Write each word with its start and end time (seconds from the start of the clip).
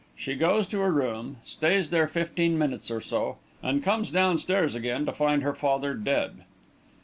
She 0.15 0.33
goes 0.33 0.65
to 0.65 0.79
her 0.79 0.91
room, 0.91 1.37
stays 1.45 1.91
there 1.91 2.07
fifteen 2.07 2.57
minutes 2.57 2.89
or 2.89 2.99
so, 3.01 3.37
and 3.61 3.83
comes 3.83 4.09
downstairs 4.09 4.73
again 4.73 5.05
to 5.05 5.13
find 5.13 5.43
her 5.43 5.53
father 5.53 5.93
dead. 5.93 6.43